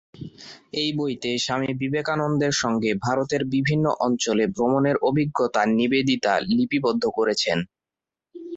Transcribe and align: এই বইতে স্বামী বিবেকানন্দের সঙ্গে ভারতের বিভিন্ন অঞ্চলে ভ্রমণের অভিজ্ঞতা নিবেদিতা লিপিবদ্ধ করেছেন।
এই 0.73 0.89
বইতে 0.97 1.31
স্বামী 1.37 1.71
বিবেকানন্দের 1.81 2.53
সঙ্গে 2.61 2.91
ভারতের 3.05 3.41
বিভিন্ন 3.53 3.85
অঞ্চলে 3.99 4.43
ভ্রমণের 4.53 4.97
অভিজ্ঞতা 5.09 5.61
নিবেদিতা 5.77 6.33
লিপিবদ্ধ 6.49 7.03
করেছেন। 7.17 7.57